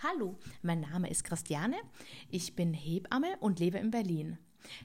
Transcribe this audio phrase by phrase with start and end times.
[0.00, 1.74] Hallo, mein Name ist Christiane,
[2.30, 4.38] ich bin Hebamme und lebe in Berlin.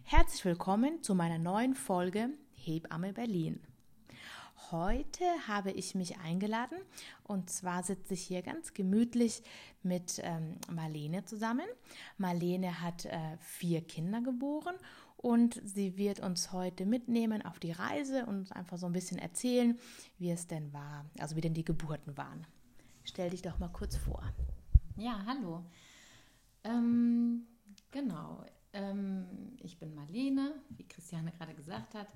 [0.06, 3.62] Herzlich willkommen zu meiner neuen Folge Hebamme Berlin.
[4.72, 6.80] Heute habe ich mich eingeladen
[7.26, 9.44] und zwar sitze ich hier ganz gemütlich
[9.84, 11.68] mit ähm, Marlene zusammen.
[12.18, 14.76] Marlene hat äh, vier Kinder geboren
[15.18, 19.78] und sie wird uns heute mitnehmen auf die Reise und einfach so ein bisschen erzählen,
[20.18, 22.48] wie es denn war, also wie denn die Geburten waren.
[23.04, 24.24] Stell dich doch mal kurz vor.
[24.96, 25.66] Ja, hallo.
[26.64, 27.48] Ähm,
[27.92, 28.44] genau.
[28.74, 32.08] Ähm, ich bin Marlene, wie Christiane gerade gesagt hat.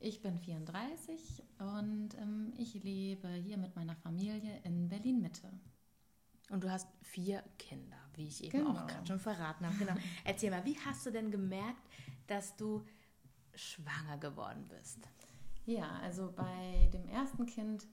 [0.00, 5.48] Ich bin 34 und ähm, ich lebe hier mit meiner Familie in Berlin-Mitte.
[6.50, 8.72] Und du hast vier Kinder, wie ich eben genau.
[8.72, 9.76] auch gerade schon verraten habe.
[9.76, 9.94] Genau.
[10.24, 11.88] Erzähl mal, wie hast du denn gemerkt,
[12.26, 12.84] dass du
[13.54, 14.98] schwanger geworden bist?
[15.66, 17.86] Ja, also bei dem ersten Kind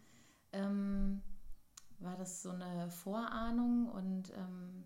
[0.52, 1.22] ähm,
[2.04, 4.84] war das so eine Vorahnung und ähm,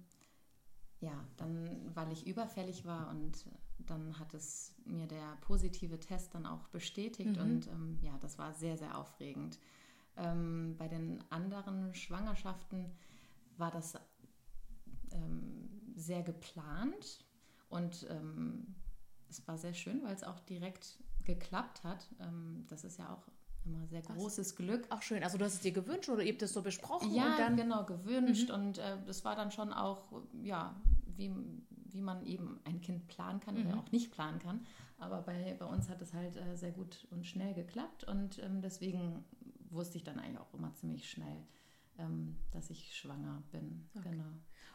[0.99, 3.45] ja, dann, weil ich überfällig war und
[3.79, 7.41] dann hat es mir der positive Test dann auch bestätigt mhm.
[7.41, 9.59] und ähm, ja, das war sehr, sehr aufregend.
[10.17, 12.91] Ähm, bei den anderen Schwangerschaften
[13.57, 13.95] war das
[15.11, 17.25] ähm, sehr geplant
[17.69, 18.75] und ähm,
[19.29, 22.09] es war sehr schön, weil es auch direkt geklappt hat.
[22.19, 23.27] Ähm, das ist ja auch
[23.65, 24.55] immer sehr großes Was?
[24.55, 24.85] Glück.
[24.89, 25.23] Auch schön.
[25.23, 27.13] Also du hast es dir gewünscht oder ihr habt es so besprochen?
[27.13, 27.55] Ja, dann...
[27.55, 28.49] genau, gewünscht.
[28.49, 28.55] Mhm.
[28.55, 30.11] Und äh, das war dann schon auch,
[30.43, 30.75] ja,
[31.15, 31.31] wie,
[31.91, 33.67] wie man eben ein Kind planen kann mhm.
[33.67, 34.65] oder auch nicht planen kann.
[34.97, 38.05] Aber bei, bei uns hat es halt äh, sehr gut und schnell geklappt.
[38.05, 39.23] Und ähm, deswegen
[39.69, 41.43] wusste ich dann eigentlich auch immer ziemlich schnell,
[41.97, 43.87] ähm, dass ich schwanger bin.
[43.95, 44.09] Okay.
[44.11, 44.25] Genau.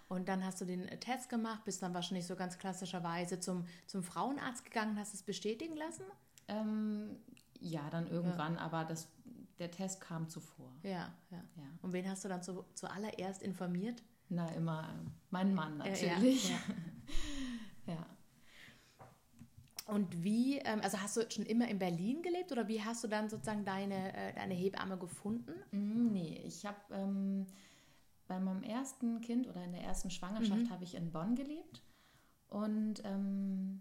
[0.08, 4.02] Und dann hast du den Test gemacht, bist dann wahrscheinlich so ganz klassischerweise zum, zum
[4.02, 6.02] Frauenarzt gegangen, hast es bestätigen lassen?
[6.48, 7.16] Ähm,
[7.60, 8.60] ja, dann irgendwann, ja.
[8.60, 9.08] aber das,
[9.58, 10.72] der Test kam zuvor.
[10.82, 11.42] Ja, ja.
[11.56, 11.64] ja.
[11.82, 14.02] Und wen hast du dann zu, zuallererst informiert?
[14.28, 16.50] Na, immer äh, mein Mann natürlich.
[16.50, 16.58] ja.
[17.94, 18.06] ja.
[19.86, 23.08] Und wie, ähm, also hast du schon immer in Berlin gelebt oder wie hast du
[23.08, 25.52] dann sozusagen deine, äh, deine Hebamme gefunden?
[25.72, 27.46] Mm, nee, ich habe ähm,
[28.28, 30.70] bei meinem ersten Kind oder in der ersten Schwangerschaft mhm.
[30.70, 31.82] habe ich in Bonn gelebt
[32.48, 33.80] und ähm,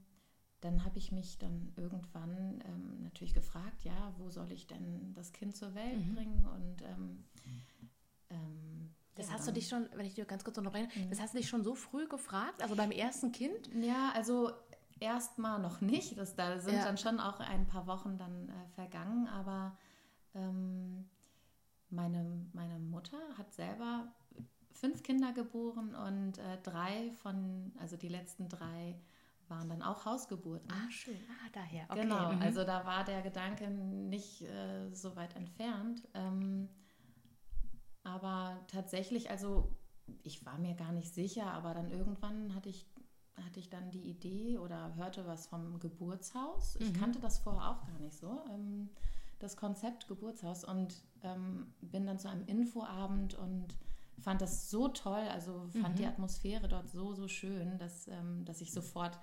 [0.61, 5.31] dann habe ich mich dann irgendwann ähm, natürlich gefragt, ja, wo soll ich denn das
[5.31, 6.15] Kind zur Welt mhm.
[6.15, 6.45] bringen?
[6.45, 7.23] Und ähm,
[8.29, 11.09] ähm, das ja, hast du dich schon, wenn ich dir ganz kurz unterbreche, mhm.
[11.09, 13.69] das hast du dich schon so früh gefragt, also beim ersten Kind?
[13.73, 14.51] Ja, also
[14.99, 16.17] erstmal noch nicht.
[16.17, 16.83] Das, da sind ja.
[16.83, 19.77] dann schon auch ein paar Wochen dann äh, vergangen, aber
[20.35, 21.09] ähm,
[21.89, 24.13] meine, meine Mutter hat selber
[24.71, 28.99] fünf Kinder geboren und äh, drei von, also die letzten drei
[29.49, 30.69] waren dann auch Hausgeburten.
[30.71, 31.19] Ah, schön.
[31.29, 31.85] Ah, daher.
[31.89, 32.01] Okay.
[32.01, 32.41] Genau, mhm.
[32.41, 36.07] also da war der Gedanke nicht äh, so weit entfernt.
[36.13, 36.69] Ähm,
[38.03, 39.75] aber tatsächlich, also
[40.23, 42.87] ich war mir gar nicht sicher, aber dann irgendwann hatte ich,
[43.35, 46.75] hatte ich dann die Idee oder hörte was vom Geburtshaus.
[46.77, 46.99] Ich mhm.
[46.99, 48.89] kannte das vorher auch gar nicht so, ähm,
[49.39, 53.77] das Konzept Geburtshaus und ähm, bin dann zu einem Infoabend und
[54.21, 55.99] fand das so toll, also fand mhm.
[55.99, 59.17] die Atmosphäre dort so, so schön, dass, ähm, dass ich sofort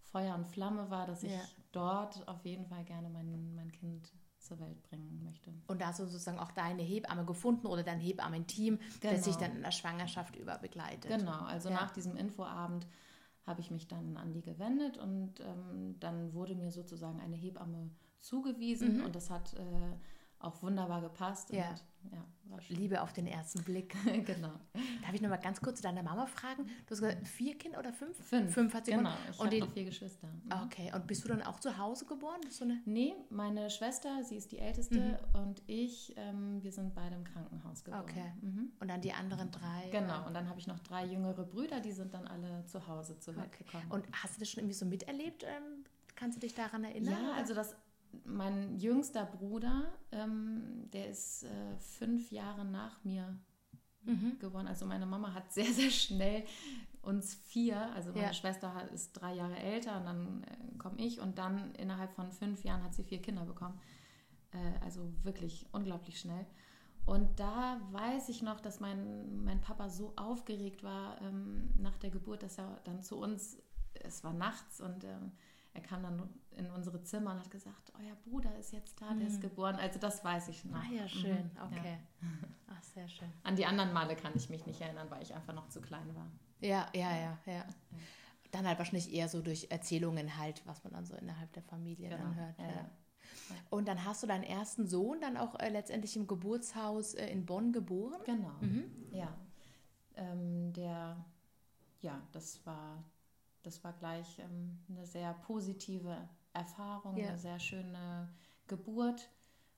[0.00, 1.40] Feuer und Flamme war, dass ich ja.
[1.72, 5.52] dort auf jeden Fall gerne mein, mein Kind zur Welt bringen möchte.
[5.66, 9.14] Und da hast du sozusagen auch deine Hebamme gefunden oder dein Hebammen-Team, genau.
[9.14, 11.10] das sich dann in der Schwangerschaft über begleitet.
[11.10, 11.74] Genau, also ja.
[11.74, 12.86] nach diesem Infoabend
[13.44, 17.90] habe ich mich dann an die gewendet und ähm, dann wurde mir sozusagen eine Hebamme
[18.20, 19.04] zugewiesen mhm.
[19.04, 19.96] und das hat äh,
[20.40, 21.52] auch wunderbar gepasst.
[21.52, 21.70] Ja.
[21.70, 22.24] Und, ja
[22.68, 23.94] Liebe auf den ersten Blick.
[24.26, 24.52] genau.
[25.02, 26.64] Darf ich noch mal ganz kurz zu deiner Mama fragen?
[26.86, 28.16] Du hast gesagt, vier Kinder oder fünf?
[28.24, 28.52] Fünf.
[28.52, 30.26] Fünf hat sie Genau, ich habe noch vier Geschwister.
[30.26, 30.52] Mhm.
[30.64, 32.40] Okay, und bist du dann auch zu Hause geboren?
[32.44, 34.98] Bist eine nee, meine Schwester, sie ist die Älteste
[35.34, 35.40] mhm.
[35.40, 38.02] und ich, ähm, wir sind beide im Krankenhaus geboren.
[38.02, 38.32] Okay.
[38.40, 38.72] Mhm.
[38.80, 39.88] Und dann die anderen drei?
[39.90, 43.18] Genau, und dann habe ich noch drei jüngere Brüder, die sind dann alle zu Hause
[43.18, 43.64] zur Welt okay.
[43.64, 43.90] gekommen.
[43.90, 45.44] Und hast du das schon irgendwie so miterlebt?
[45.44, 45.84] Ähm,
[46.16, 47.16] kannst du dich daran erinnern?
[47.22, 47.76] Ja, also das
[48.24, 53.38] mein jüngster Bruder, ähm, der ist äh, fünf Jahre nach mir
[54.04, 54.38] mhm.
[54.38, 54.66] geworden.
[54.66, 56.44] Also meine Mama hat sehr, sehr schnell
[57.02, 58.32] uns vier, also meine ja.
[58.32, 62.64] Schwester ist drei Jahre älter und dann äh, komme ich und dann innerhalb von fünf
[62.64, 63.80] Jahren hat sie vier Kinder bekommen.
[64.52, 66.46] Äh, also wirklich unglaublich schnell.
[67.06, 72.10] Und da weiß ich noch, dass mein, mein Papa so aufgeregt war ähm, nach der
[72.10, 73.56] Geburt, dass er dann zu uns,
[73.94, 75.32] es war nachts und ähm,
[75.78, 79.28] er kam dann in unsere Zimmer und hat gesagt, euer Bruder ist jetzt da, der
[79.28, 79.42] ist mhm.
[79.42, 79.76] geboren.
[79.76, 80.76] Also das weiß ich noch.
[80.76, 81.62] Ah ja, schön, mhm.
[81.66, 81.98] okay.
[82.20, 82.28] Ja.
[82.66, 83.28] Ach, sehr schön.
[83.44, 86.14] An die anderen Male kann ich mich nicht erinnern, weil ich einfach noch zu klein
[86.16, 86.26] war.
[86.60, 87.64] Ja, ja, ja, ja.
[88.50, 92.08] Dann halt wahrscheinlich eher so durch Erzählungen halt, was man dann so innerhalb der Familie
[92.08, 92.22] genau.
[92.22, 92.58] dann hört.
[92.58, 92.90] Ja, ja.
[93.70, 97.46] Und dann hast du deinen ersten Sohn dann auch äh, letztendlich im Geburtshaus äh, in
[97.46, 98.20] Bonn geboren?
[98.24, 98.90] Genau, mhm.
[99.12, 99.32] ja.
[100.16, 101.24] Ähm, der
[102.00, 103.04] ja, das war,
[103.68, 107.28] das war gleich ähm, eine sehr positive Erfahrung, ja.
[107.28, 108.28] eine sehr schöne
[108.66, 109.30] Geburt.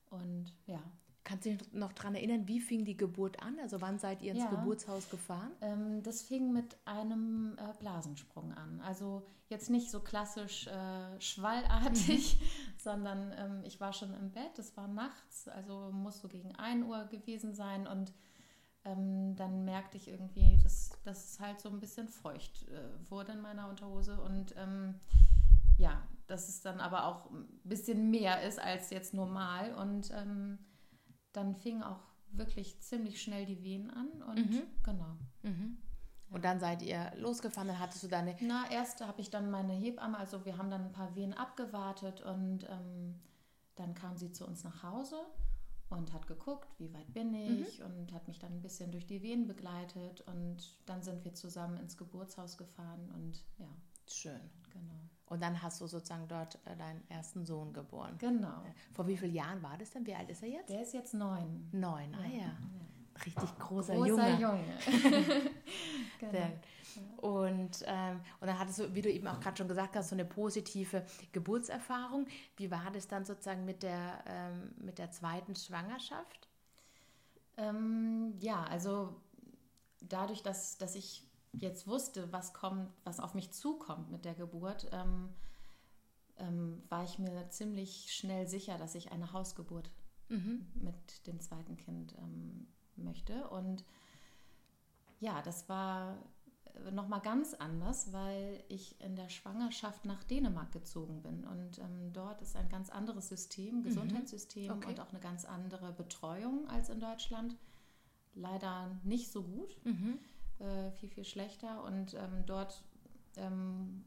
[0.09, 0.81] Und ja,
[1.23, 3.59] Kannst du dich noch daran erinnern, wie fing die Geburt an?
[3.61, 5.51] Also wann seid ihr ins ja, Geburtshaus gefahren?
[5.61, 8.81] Ähm, das fing mit einem äh, Blasensprung an.
[8.81, 12.45] Also jetzt nicht so klassisch äh, schwallartig, mhm.
[12.77, 16.87] sondern ähm, ich war schon im Bett, es war nachts, also muss so gegen 1
[16.87, 18.13] Uhr gewesen sein und
[18.83, 23.33] ähm, dann merkte ich irgendwie, dass, dass es halt so ein bisschen feucht äh, wurde
[23.33, 24.95] in meiner Unterhose und ähm,
[25.77, 30.59] ja, dass es dann aber auch ein bisschen mehr ist als jetzt normal und ähm,
[31.33, 32.01] dann fingen auch
[32.31, 34.61] wirklich ziemlich schnell die Wehen an und mhm.
[34.83, 35.17] genau.
[35.43, 35.77] Mhm.
[36.29, 38.37] Und dann seid ihr losgefahren, dann hattest du deine.
[38.39, 42.21] Na, erst habe ich dann meine Hebamme, also wir haben dann ein paar Wehen abgewartet
[42.21, 43.19] und ähm,
[43.75, 45.17] dann kam sie zu uns nach Hause
[45.91, 47.85] und hat geguckt, wie weit bin ich mhm.
[47.85, 51.77] und hat mich dann ein bisschen durch die Wehen begleitet und dann sind wir zusammen
[51.77, 53.67] ins Geburtshaus gefahren und ja.
[54.07, 54.41] Schön.
[54.71, 54.99] Genau.
[55.27, 58.17] Und dann hast du sozusagen dort äh, deinen ersten Sohn geboren.
[58.17, 58.63] Genau.
[58.93, 60.05] Vor wie vielen Jahren war das denn?
[60.05, 60.69] Wie alt ist er jetzt?
[60.69, 61.69] Der ist jetzt neun.
[61.71, 62.37] Neun, ah ja.
[62.37, 62.57] ja.
[63.25, 64.39] Richtig großer, großer Junge.
[64.39, 64.63] Junge.
[66.19, 66.47] genau.
[67.17, 70.15] Und, ähm, und dann hattest du, wie du eben auch gerade schon gesagt hast, so
[70.15, 72.27] eine positive Geburtserfahrung.
[72.57, 76.49] Wie war das dann sozusagen mit der, ähm, mit der zweiten Schwangerschaft?
[77.57, 79.21] Ähm, ja, also
[80.01, 84.89] dadurch, dass, dass ich jetzt wusste, was kommt, was auf mich zukommt mit der Geburt,
[84.91, 85.29] ähm,
[86.37, 89.91] ähm, war ich mir ziemlich schnell sicher, dass ich eine Hausgeburt
[90.29, 90.65] mhm.
[90.73, 92.67] mit dem zweiten Kind ähm,
[93.01, 93.47] möchte.
[93.49, 93.83] Und
[95.19, 96.17] ja, das war
[96.91, 101.43] nochmal ganz anders, weil ich in der Schwangerschaft nach Dänemark gezogen bin.
[101.43, 103.83] Und ähm, dort ist ein ganz anderes System, mhm.
[103.83, 104.89] Gesundheitssystem okay.
[104.89, 107.55] und auch eine ganz andere Betreuung als in Deutschland.
[108.33, 109.77] Leider nicht so gut.
[109.83, 110.17] Mhm
[110.61, 111.83] äh, viel, viel schlechter.
[111.83, 112.83] Und ähm, dort
[113.35, 114.03] ähm,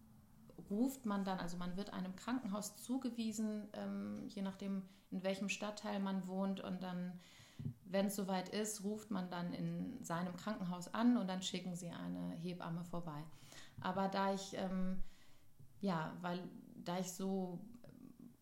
[0.71, 6.01] ruft man dann, also man wird einem Krankenhaus zugewiesen, ähm, je nachdem, in welchem Stadtteil
[6.01, 6.61] man wohnt.
[6.61, 7.21] Und dann,
[7.95, 11.91] wenn es soweit ist, ruft man dann in seinem Krankenhaus an und dann schicken sie
[11.91, 13.25] eine Hebamme vorbei.
[13.81, 15.03] Aber da ich, ähm,
[15.81, 16.43] ja, weil
[16.85, 17.61] da ich so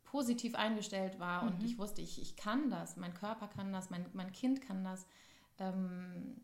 [0.04, 1.48] positiv eingestellt war mhm.
[1.48, 4.82] und ich wusste, ich, ich kann das, mein Körper kann das, mein, mein Kind kann
[4.82, 5.06] das,
[5.58, 6.40] ähm,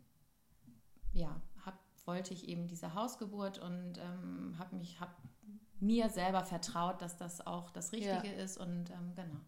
[1.12, 1.40] ja,
[2.04, 5.12] wollte ich eben diese Hausgeburt und ähm, habe mich, habe
[5.78, 8.42] mir selber vertraut, dass das auch das Richtige ja.
[8.42, 9.40] ist und ähm, genau.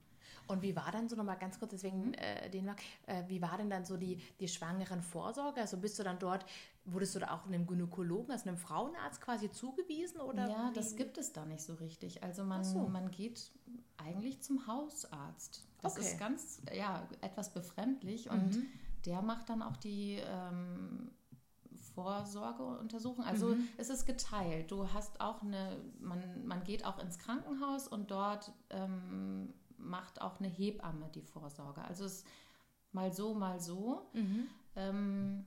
[0.50, 2.14] Und wie war dann so nochmal ganz kurz, deswegen mhm.
[2.14, 5.60] äh, Dänemark, äh, wie war denn dann so die, die schwangeren Vorsorge?
[5.60, 6.44] Also bist du dann dort,
[6.84, 10.20] wurdest du da auch einem Gynäkologen, also einem Frauenarzt quasi zugewiesen?
[10.20, 10.74] Oder ja, wie?
[10.74, 12.22] das gibt es da nicht so richtig.
[12.22, 12.88] Also man, so.
[12.88, 13.52] man geht
[13.96, 15.66] eigentlich zum Hausarzt.
[15.82, 16.06] Das okay.
[16.06, 18.66] ist ganz, ja, etwas befremdlich und mhm.
[19.06, 21.10] der macht dann auch die ähm,
[21.94, 23.24] Vorsorgeuntersuchung.
[23.24, 23.68] Also mhm.
[23.76, 24.70] es ist geteilt.
[24.70, 30.38] Du hast auch eine, man, man geht auch ins Krankenhaus und dort ähm, macht auch
[30.38, 31.82] eine Hebamme die Vorsorge.
[31.82, 32.26] Also es ist
[32.92, 34.08] mal so, mal so.
[34.12, 34.48] Mhm.
[34.76, 35.46] Ähm,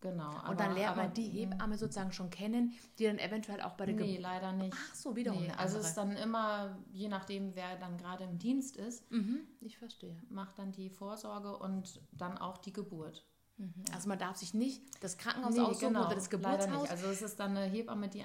[0.00, 0.30] genau.
[0.30, 3.74] Und aber, dann lernt aber, man die Hebamme sozusagen schon kennen, die dann eventuell auch
[3.74, 4.10] bei der Geburt.
[4.10, 4.76] Nee, leider nicht.
[4.76, 5.42] Ach so, wiederum.
[5.42, 9.40] Nee, also es ist dann immer, je nachdem, wer dann gerade im Dienst ist, mhm,
[9.60, 10.16] ich verstehe.
[10.28, 13.24] Macht dann die Vorsorge und dann auch die Geburt.
[13.58, 13.84] Mhm.
[13.92, 16.88] Also man darf sich nicht das Krankenhaus nee, aussuchen genau, oder das Geburtshaus.
[16.90, 18.24] Also es ist dann eine Hebamme, die,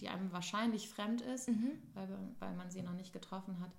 [0.00, 1.72] die einem wahrscheinlich fremd ist, mhm.
[1.94, 3.70] weil, weil man sie noch nicht getroffen hat.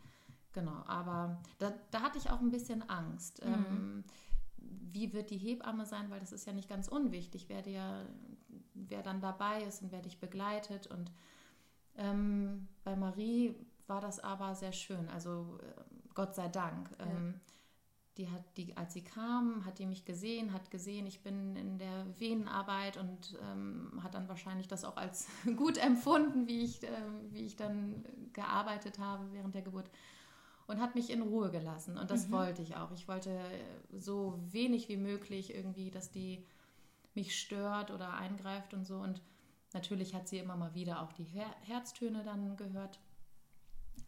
[0.53, 3.45] Genau, aber da, da hatte ich auch ein bisschen Angst.
[3.45, 3.53] Mhm.
[3.53, 4.03] Ähm,
[4.57, 6.09] wie wird die Hebamme sein?
[6.09, 8.07] Weil das ist ja nicht ganz unwichtig, wer, dir,
[8.73, 10.87] wer dann dabei ist und wer dich begleitet.
[10.87, 11.11] Und
[11.95, 13.55] ähm, bei Marie
[13.87, 15.81] war das aber sehr schön, also äh,
[16.13, 16.89] Gott sei Dank.
[16.99, 17.05] Ja.
[17.05, 17.39] Ähm,
[18.17, 21.77] die hat die, als sie kam, hat die mich gesehen, hat gesehen, ich bin in
[21.77, 26.89] der Venenarbeit und ähm, hat dann wahrscheinlich das auch als gut empfunden, wie ich, äh,
[27.29, 29.89] wie ich dann gearbeitet habe während der Geburt
[30.67, 31.97] und hat mich in Ruhe gelassen.
[31.97, 32.33] Und das mhm.
[32.33, 32.91] wollte ich auch.
[32.91, 33.39] Ich wollte
[33.91, 36.45] so wenig wie möglich irgendwie, dass die
[37.15, 38.97] mich stört oder eingreift und so.
[38.97, 39.21] Und
[39.73, 42.99] natürlich hat sie immer mal wieder auch die Her Herztöne dann gehört.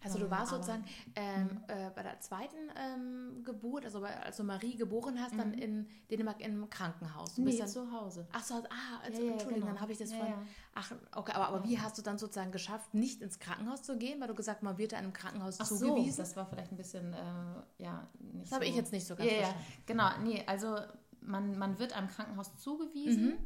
[0.01, 1.50] Also du warst sozusagen ähm, mhm.
[1.67, 5.38] äh, bei der zweiten ähm, Geburt, also bei, als du Marie geboren hast, mhm.
[5.38, 7.36] dann in Dänemark im Krankenhaus.
[7.36, 8.27] Du nee, dann, zu Hause.
[8.31, 9.74] Ach so, ah, also, ja, Entschuldigung, genau.
[9.74, 10.27] dann habe ich das ja, von...
[10.27, 10.41] Ja.
[10.75, 14.22] Ach, okay, aber, aber wie hast du dann sozusagen geschafft, nicht ins Krankenhaus zu gehen,
[14.22, 16.12] weil du gesagt man wird einem Krankenhaus Ach zugewiesen?
[16.13, 18.55] So, das war vielleicht ein bisschen, äh, ja, nicht Das so.
[18.55, 19.65] habe ich jetzt nicht so ganz ja, verstanden.
[19.67, 20.77] Ja, genau, nee, also
[21.22, 23.38] man, man wird einem Krankenhaus zugewiesen mhm.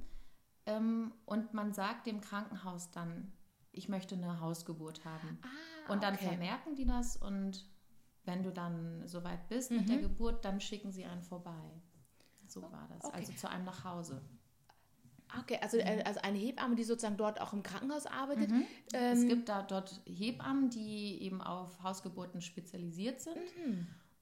[0.67, 3.31] ähm, und man sagt dem Krankenhaus dann,
[3.73, 5.39] ich möchte eine Hausgeburt haben.
[5.41, 6.27] Ah, und dann okay.
[6.27, 7.65] vermerken die das und
[8.23, 9.77] wenn du dann soweit bist mhm.
[9.77, 11.81] mit der Geburt, dann schicken sie einen vorbei.
[12.47, 13.05] So war das.
[13.05, 13.17] Okay.
[13.17, 14.21] Also zu einem nach Hause.
[15.39, 18.51] Okay, also, äh, also eine Hebamme, die sozusagen dort auch im Krankenhaus arbeitet.
[18.51, 18.65] Mhm.
[18.93, 23.37] Ähm, es gibt da dort Hebammen, die eben auf Hausgeburten spezialisiert sind.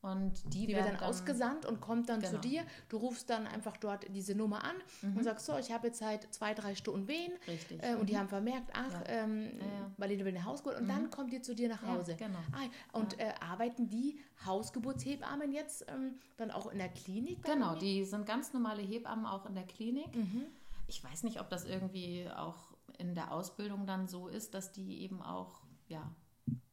[0.01, 2.41] Und die, die wird werden dann ausgesandt und kommt dann zu Genau.
[2.41, 2.63] dir.
[2.89, 4.75] Du rufst dann einfach dort diese Nummer an
[5.15, 7.31] und sagst so, ich habe jetzt halt zwei, drei Stunden Wehen.
[7.47, 7.83] Richtig.
[7.83, 9.03] Äh, und die haben vermerkt, ach, Ja.
[9.05, 9.91] ähm, Ja, ja.
[9.97, 12.15] Marlene will eine Hausgeburt und dann kommt die zu dir nach Hause.
[12.15, 12.39] genau.
[12.51, 17.43] Ah, und äh, arbeiten die Hausgeburtshebammen jetzt ähm, dann auch in der Klinik?
[17.43, 20.15] Genau, die sind ganz normale Hebammen auch in der Klinik.
[20.15, 20.45] Mhm.
[20.87, 22.57] Ich weiß nicht, ob das irgendwie auch
[22.97, 26.09] in der Ausbildung dann so ist, dass die eben auch ja,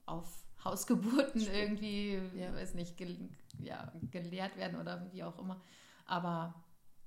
[0.06, 2.54] auf Hausgeburten irgendwie, Ja.
[2.54, 3.28] weiß nicht, gel
[3.60, 5.60] ja, gelehrt werden oder wie auch immer.
[6.06, 6.54] Aber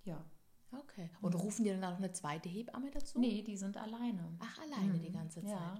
[0.03, 0.23] ja,
[0.73, 1.09] Okay.
[1.21, 3.19] Und rufen die dann auch eine zweite Hebamme dazu?
[3.19, 4.37] nee, die sind alleine.
[4.39, 5.49] Ach, alleine die ganze Zeit.
[5.51, 5.75] Ja,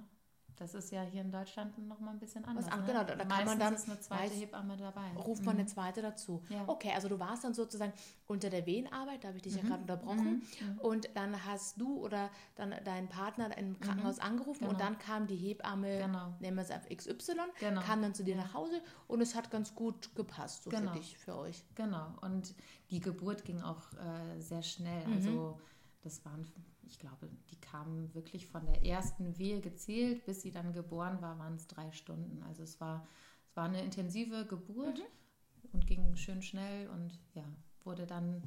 [0.61, 2.67] das ist ja hier in Deutschland noch mal ein bisschen anders.
[2.67, 2.85] an- ne?
[2.85, 5.11] genau, da- da kann man dann- ist eine zweite weiß- Hebamme dabei.
[5.17, 6.43] Ruft man eine zweite dazu.
[6.49, 6.63] Ja.
[6.67, 7.91] Okay, also du warst dann sozusagen
[8.27, 10.43] unter der Wehenarbeit, da habe ich dich ja gerade unterbrochen.
[10.79, 14.83] Und dann hast du oder dann dein Partner im Krankenhaus angerufen und Genau.
[14.85, 16.33] dann kam die Hebamme, Genau.
[16.39, 17.81] nehmen wir es auf XY, Genau.
[17.81, 20.91] kam dann zu dir nach Hause und es hat ganz gut gepasst, so Genau.
[20.93, 21.63] für dich, für euch.
[21.73, 22.53] Genau, und
[22.91, 25.07] die Geburt ging auch äh, sehr schnell.
[25.07, 25.13] Mhm.
[25.13, 25.59] Also
[26.01, 26.46] das waren,
[26.84, 31.38] ich glaube, die kamen wirklich von der ersten Wehe gezählt, bis sie dann geboren war,
[31.39, 32.41] waren es drei Stunden.
[32.43, 33.08] Also es war,
[33.50, 35.70] es war eine intensive Geburt Mhm.
[35.74, 37.43] und ging schön schnell und ja,
[37.84, 38.41] wurde dann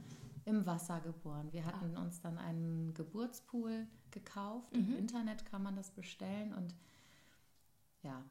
[0.45, 1.53] im Wasser geboren.
[1.53, 2.03] Wir hatten Ah.
[2.03, 4.73] uns dann einen Geburtspool gekauft.
[4.75, 4.89] Mhm.
[4.93, 6.75] Im Internet kann man das bestellen und
[8.03, 8.23] ja,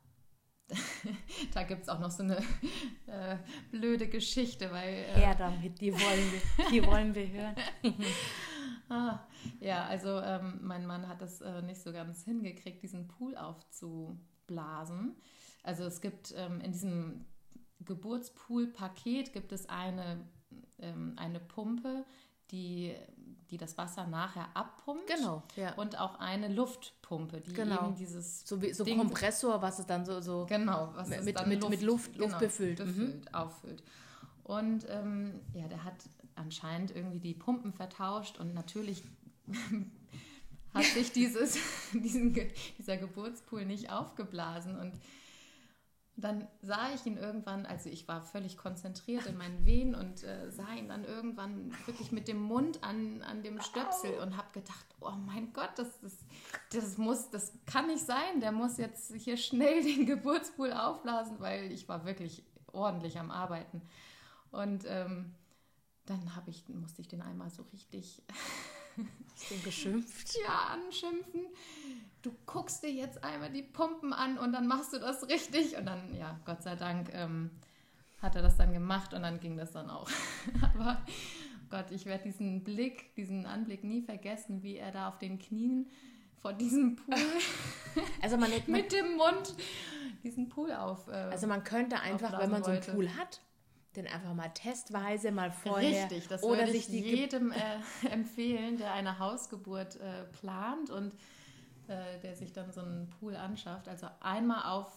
[1.53, 2.37] da gibt es auch noch so eine
[3.07, 3.37] äh,
[3.71, 7.55] blöde Geschichte, weil äh, Ja, damit, die wollen wir, die wollen wir hören.
[8.89, 9.19] Ah,
[9.59, 15.15] ja, also ähm, mein Mann hat es äh, nicht so ganz hingekriegt, diesen Pool aufzublasen.
[15.63, 17.25] Also es gibt ähm, in diesem
[17.85, 20.25] Geburtspool-Paket gibt es eine,
[20.79, 22.05] ähm, eine Pumpe,
[22.51, 22.93] die,
[23.49, 25.07] die das Wasser nachher abpumpt.
[25.07, 25.73] Genau, ja.
[25.75, 27.87] Und auch eine Luftpumpe, die Genau.
[27.87, 31.19] eben dieses So wie so Ding- Kompressor, was es dann so, so Genau, was Mit-
[31.19, 32.79] es mit- dann mit- mit Luft- Luft befüllt.
[32.79, 32.85] Mhm.
[32.85, 33.83] befüllt, auffüllt.
[34.43, 35.95] Und ähm, ja, der hat
[36.35, 39.03] anscheinend irgendwie die Pumpen vertauscht und natürlich
[40.73, 41.57] hat sich dieses,
[41.93, 42.33] diesen,
[42.77, 44.77] dieser Geburtspool nicht aufgeblasen.
[44.77, 44.93] Und
[46.15, 50.51] dann sah ich ihn irgendwann, also ich war völlig konzentriert in meinen Wehen und äh,
[50.51, 54.85] sah ihn dann irgendwann wirklich mit dem Mund an, an dem Stöpsel und habe gedacht,
[54.99, 56.17] oh mein Gott, das, das,
[56.71, 58.41] das muss, das kann nicht sein.
[58.41, 63.81] Der muss jetzt hier schnell den Geburtspool aufblasen, weil ich war wirklich ordentlich am Arbeiten.
[64.51, 65.33] Und ähm,
[66.05, 68.21] dann habe ich, musste ich den einmal so richtig
[69.35, 70.37] so geschimpft.
[70.45, 71.41] ja, anschimpfen.
[72.21, 75.77] Du guckst dir jetzt einmal die Pumpen an und dann machst du das richtig.
[75.77, 77.51] Und dann, ja, Gott sei Dank ähm,
[78.21, 80.09] hat er das dann gemacht und dann ging das dann auch.
[80.73, 81.01] Aber
[81.69, 85.89] Gott, ich werde diesen Blick, diesen Anblick nie vergessen, wie er da auf den Knien
[86.41, 87.15] vor diesem Pool
[88.21, 89.55] Also man, mit dem Mund
[90.23, 91.07] diesen Pool auf.
[91.07, 92.93] Äh, also man könnte einfach, wenn man so einen wollte.
[92.93, 93.41] Pool hat,
[93.95, 97.57] den einfach mal testweise mal vorher Richtig, das oder würde sich ich jedem äh,
[98.11, 101.13] empfehlen, der eine Hausgeburt äh, plant und
[101.87, 103.87] äh, der sich dann so einen Pool anschafft.
[103.87, 104.91] Also einmal auf,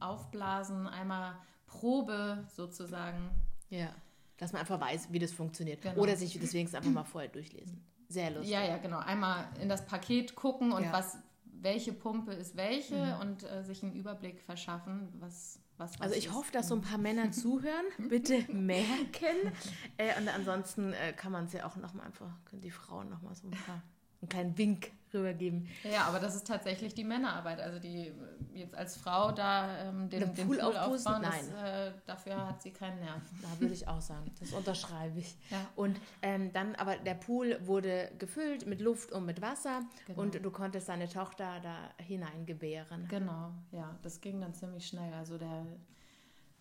[0.00, 3.30] aufblasen, einmal Probe sozusagen.
[3.70, 3.94] Ja,
[4.36, 5.82] dass man einfach weiß, wie das funktioniert.
[5.82, 6.00] Genau.
[6.00, 7.84] Oder sich deswegen einfach mal vorher durchlesen.
[8.08, 8.50] Sehr lustig.
[8.52, 8.98] Ja, ja, genau.
[8.98, 10.88] Einmal in das Paket gucken und Ja.
[10.88, 10.92] Mhm.
[10.92, 16.14] was, welche Pumpe ist welche und äh, sich einen Überblick verschaffen, was was, was Also
[16.16, 19.52] ich hoffe, dass so ein paar Männer zuhören, bitte merken.
[19.96, 23.34] Äh, und ansonsten äh, kann man es ja auch nochmal einfach, können die Frauen nochmal
[23.34, 23.82] so ein paar,
[24.20, 25.68] einen kleinen Wink rübergeben.
[25.84, 27.60] Ja, aber das ist tatsächlich die Männerarbeit.
[27.60, 28.12] Also die
[28.54, 32.70] jetzt als Frau da ähm, den, Den Pool Pool, aufbauen, das, äh, dafür hat sie
[32.70, 33.22] keinen Nerv.
[33.40, 35.36] Da würde ich auch sagen, das unterschreibe ich.
[35.50, 35.58] Ja.
[35.76, 40.20] Und ähm, dann, aber der Pool wurde gefüllt mit Luft und mit Wasser Genau.
[40.22, 43.08] und du konntest deine Tochter da hineingebären.
[43.08, 45.12] Genau, ja, das ging dann ziemlich schnell.
[45.14, 45.64] Also der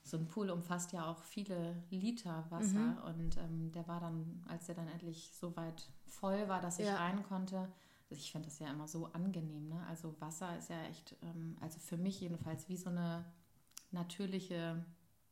[0.03, 2.97] so ein Pool umfasst ja auch viele Liter Wasser Mhm.
[3.05, 6.87] und ähm, der war dann, als der dann endlich so weit voll war, dass ich
[6.87, 6.95] Ja.
[6.95, 7.67] rein konnte.
[8.11, 9.85] Also ich finde das ja immer so angenehm, ne?
[9.87, 13.23] Also Wasser ist ja echt, ähm, also für mich jedenfalls wie so eine
[13.91, 14.83] natürliche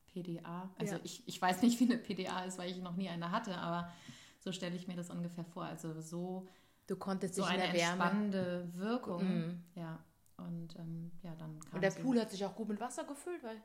[0.07, 0.69] PDA.
[0.77, 1.01] Also Ja.
[1.03, 3.91] ich, ich weiß nicht, wie eine PDA ist, weil ich noch nie eine hatte, aber
[4.39, 5.63] so stelle ich mir das ungefähr vor.
[5.63, 6.47] Also so
[6.87, 9.23] Du konntest so eine entspannende Wirkung.
[9.27, 9.63] Mhm.
[9.75, 9.99] Ja.
[10.37, 11.91] Und ähm, ja, dann kam Und der.
[11.91, 13.61] Pool hat sich auch gut mit Wasser gefüllt, weil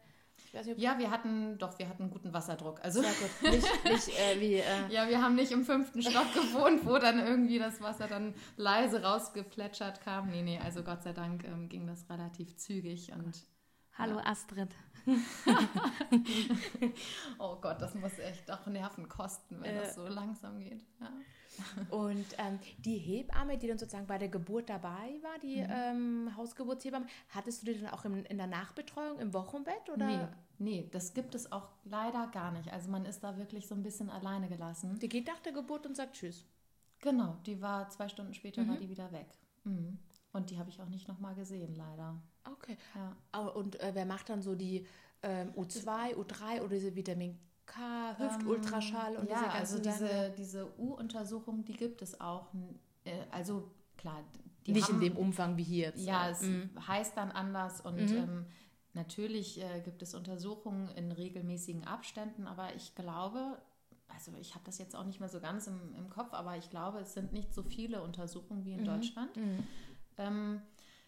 [0.53, 2.83] nicht, Ja, wir hatten, doch, wir hatten guten Wasserdruck.
[2.83, 3.53] Also Sehr gut.
[3.53, 4.55] Nicht, nicht äh, wie.
[4.55, 8.35] Äh, ja, wir haben nicht im fünften Stock gewohnt, wo dann irgendwie das Wasser dann
[8.57, 10.31] leise rausgeplätschert kam.
[10.31, 13.45] Nee, nee, also Gott sei Dank ähm, ging das relativ zügig und
[13.97, 14.27] Hallo ja.
[14.27, 14.75] Astrid.
[17.39, 20.83] oh Gott, das muss echt auch Nerven kosten, wenn äh, das so langsam geht.
[21.01, 21.13] Ja.
[21.91, 25.69] Und ähm, die Hebamme, die dann sozusagen bei der Geburt dabei war, die mhm.
[25.71, 29.89] ähm, Hausgeburtshebamme, hattest du die dann auch im, in der Nachbetreuung im Wochenbett?
[29.93, 30.07] Oder?
[30.07, 32.73] Nee, nee, das gibt es auch leider gar nicht.
[32.73, 34.99] Also man ist da wirklich so ein bisschen alleine gelassen.
[34.99, 36.45] Die geht nach der Geburt und sagt Tschüss.
[37.01, 38.69] Genau, die war zwei Stunden später mhm.
[38.69, 39.27] war die wieder weg.
[39.65, 39.99] Mhm.
[40.33, 42.21] Und die habe ich auch nicht nochmal gesehen, leider.
[42.51, 42.77] Okay.
[42.95, 43.41] Ja.
[43.49, 44.87] Und äh, wer macht dann so die
[45.23, 50.35] ähm, U2, U3 oder diese Vitamin K, Hüftultraschall und ähm, ja, diese ganzen also diese,
[50.37, 52.53] diese U-Untersuchung, die gibt es auch.
[53.05, 54.23] Äh, also klar,
[54.67, 56.05] nicht haben, in dem Umfang wie hier jetzt.
[56.05, 56.71] Ja, es mhm.
[56.87, 58.17] heißt dann anders und mhm.
[58.17, 58.47] ähm,
[58.93, 63.59] natürlich äh, gibt es Untersuchungen in regelmäßigen Abständen, aber ich glaube,
[64.09, 66.71] also ich habe das jetzt auch nicht mehr so ganz im, im, Kopf, aber ich
[66.71, 68.87] glaube, es sind nicht so viele Untersuchungen wie in mhm.
[68.87, 69.37] Deutschland.
[69.37, 69.67] Mhm.
[70.17, 70.63] Ähm,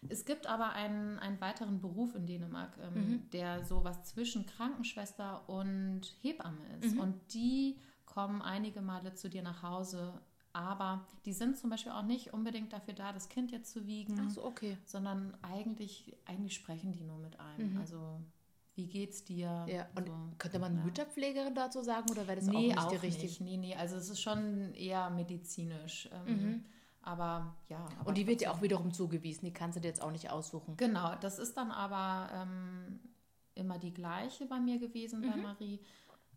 [0.09, 3.29] es gibt aber einen, einen weiteren Beruf in Dänemark, ähm, mhm.
[3.31, 6.95] der sowas zwischen Krankenschwester und Hebamme ist.
[6.95, 6.99] Mhm.
[6.99, 10.13] Und die kommen einige Male zu dir nach Hause.
[10.53, 14.29] Aber die sind zum Beispiel auch nicht unbedingt dafür da, das Kind jetzt zu wiegen.
[14.29, 14.77] So, okay.
[14.85, 17.73] Sondern eigentlich, eigentlich sprechen die nur mit einem.
[17.73, 17.79] Mhm.
[17.79, 18.19] Also
[18.75, 19.65] wie geht's dir?
[19.67, 20.83] Ja, und so, könnte man ja.
[20.83, 23.43] Mütterpflegerin dazu sagen oder wäre das nee, auch nicht auch die richtige?
[23.43, 26.07] Nee, nee, also es ist schon eher medizinisch.
[26.11, 26.65] Ähm, mhm.
[27.07, 27.87] Aber ja.
[27.99, 30.29] Aber und die wird ja auch wiederum zugewiesen, die kannst du dir jetzt auch nicht
[30.29, 30.75] aussuchen.
[30.75, 32.99] Genau, das ist dann aber ähm,
[33.55, 35.29] immer die gleiche bei mir gewesen, mhm.
[35.29, 35.79] bei Marie.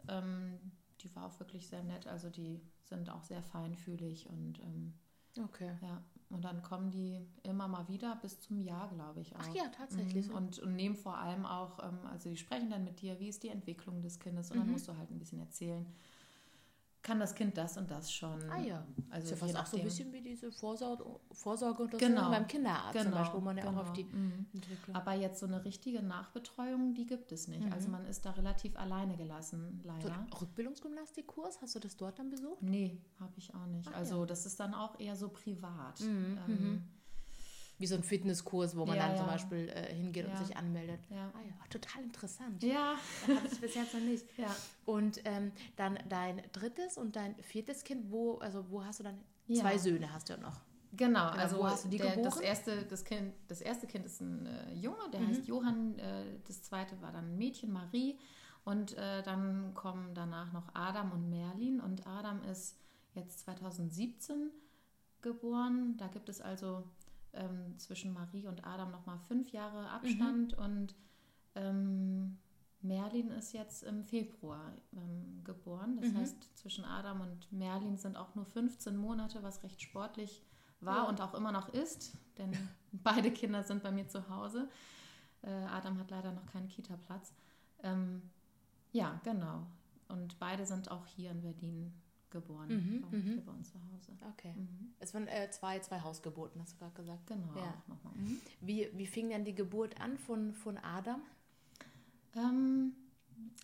[0.07, 0.61] Ähm,
[1.00, 4.95] die war auch wirklich sehr nett, also die sind auch sehr feinfühlig und ähm,
[5.43, 5.73] okay.
[5.83, 9.41] Ja, und dann kommen die immer mal wieder bis zum Jahr, glaube ich auch.
[9.43, 10.29] Ach ja, tatsächlich.
[10.29, 10.35] Mhm.
[10.37, 13.43] Und, und nehmen vor allem auch, ähm, also die sprechen dann mit dir, wie ist
[13.43, 14.61] die Entwicklung des Kindes und mhm.
[14.61, 15.85] dann musst du halt ein bisschen erzählen
[17.02, 18.38] kann das Kind das und das schon.
[18.50, 18.85] Ah ja.
[19.09, 22.30] Also ist ja fast auch so ein bisschen wie diese Vorsorge, Vorsorgeuntersuchung genau.
[22.30, 23.04] beim Kinderarzt genau.
[23.04, 23.76] zum Beispiel, wo man ja genau.
[23.78, 24.47] auch auf die mhm.
[24.52, 24.95] Entwicklung.
[24.95, 27.62] Aber jetzt so eine richtige Nachbetreuung, die gibt es nicht.
[27.64, 27.80] Also mhm.
[27.80, 30.26] Also man ist da relativ alleine gelassen, leider.
[30.30, 32.62] So Rückbildungsgymnastikkurs, hast du das dort dann besucht?
[32.62, 33.88] Nee, habe ich auch nicht.
[33.90, 34.26] Ach, also ja.
[34.26, 36.00] das ist dann auch eher so privat.
[36.00, 36.38] Mhm.
[36.47, 36.83] Ähm, mhm
[37.80, 39.16] wie so ein Fitnesskurs, wo man ja, dann ja.
[39.16, 41.00] zum Beispiel äh, hingeht und sich anmeldet.
[41.08, 41.32] Ja.
[41.32, 41.66] Ah, ja.
[41.71, 42.62] Total interessant.
[42.62, 42.95] Ja.
[43.26, 44.26] Hatte ich bis jetzt noch nicht.
[44.36, 44.54] Ja.
[44.84, 49.19] Und ähm, dann dein drittes und dein viertes Kind, wo, also wo hast du dann
[49.50, 50.60] zwei Söhne hast du ja noch?
[50.93, 52.25] Genau, also wo hast du die der, geboren?
[52.25, 55.28] Das erste, das, kind, das erste Kind ist ein äh, Junge, der mhm.
[55.28, 55.99] heißt Johann.
[55.99, 58.19] Äh, das zweite war dann ein Mädchen, Marie.
[58.64, 61.80] Und äh, dann kommen danach noch Adam und Merlin.
[61.80, 62.76] Und Adam ist
[63.14, 64.50] jetzt 2017
[65.23, 65.97] geboren.
[65.97, 66.84] Da gibt es also
[67.32, 70.64] ähm, zwischen Marie und Adam nochmal fünf Jahre Abstand mhm.
[70.64, 70.95] und
[71.54, 72.38] ähm,
[72.82, 75.99] Merlin ist jetzt im Februar ähm, geboren.
[76.00, 76.16] Das mhm.
[76.16, 80.43] heißt, zwischen Adam und Merlin sind auch nur 15 Monate, was recht sportlich
[80.80, 81.08] war ja.
[81.08, 82.52] und auch immer noch ist, denn
[82.93, 84.69] beide Kinder sind bei mir zu Hause.
[85.43, 87.34] Äh, Adam hat leider noch keinen Kita-Platz.
[87.82, 88.23] Ähm,
[88.93, 89.66] ja, genau.
[90.08, 91.93] Und beide sind auch hier in Berlin
[92.30, 93.45] geboren, mhm, hier mhm.
[93.45, 94.12] bei uns zu Hause.
[94.32, 94.54] Okay.
[94.56, 94.95] Mhm.
[94.99, 97.26] Es waren äh, zwei, zwei Hausgeburten, hast du gerade gesagt.
[97.26, 97.56] Genau.
[97.56, 97.82] Ja.
[98.14, 98.40] Mhm.
[98.60, 101.21] Wie, wie fing denn die Geburt an von, von Adam?
[102.34, 102.95] Ähm,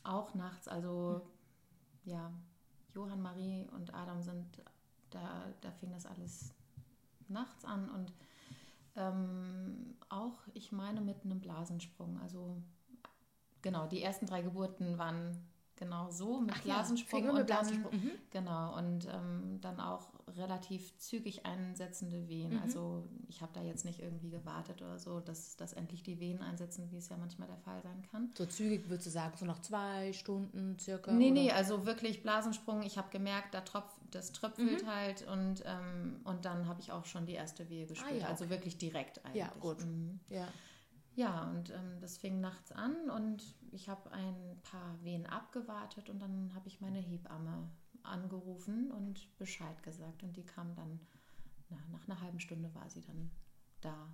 [0.03, 1.23] auch nachts, also
[2.05, 2.33] ja,
[2.95, 4.63] Johann, Marie und Adam sind,
[5.11, 6.55] da, da fing das alles
[7.29, 8.13] nachts an und
[8.97, 12.19] ähm, auch, ich meine, mit einem Blasensprung.
[12.21, 12.57] Also
[13.63, 15.37] genau, die ersten drei Geburten waren
[15.77, 18.11] genau so mit Ach Blasensprung ja, und dann, mhm.
[18.31, 22.55] genau und ähm, dann auch relativ zügig einsetzende Wehen.
[22.55, 22.63] Mhm.
[22.63, 26.43] Also ich habe da jetzt nicht irgendwie gewartet oder so, dass, dass endlich die Wehen
[26.43, 28.31] einsetzen, wie es ja manchmal der Fall sein kann.
[28.37, 31.13] So zügig würdest du sagen, so nach zwei Stunden circa?
[31.13, 31.41] Nee, oder?
[31.41, 32.83] nee, also wirklich Blasensprung.
[32.83, 34.87] Ich habe gemerkt, da tropf, das tröpfelt mhm.
[34.87, 38.13] halt und, ähm, und dann habe ich auch schon die erste Wehe gespürt.
[38.13, 39.43] Ah, ja, also wirklich direkt eigentlich.
[39.43, 39.85] Ja, gut.
[39.85, 40.21] Mhm.
[40.29, 40.49] Ja.
[41.17, 46.21] Ja, und ähm, das fing nachts an und ich habe ein paar Wehen abgewartet und
[46.21, 47.69] dann habe ich meine Hebamme
[48.03, 50.23] angerufen und Bescheid gesagt.
[50.23, 51.01] Und die kam dann,
[51.69, 53.31] na, nach einer halben Stunde war sie dann
[53.81, 54.09] da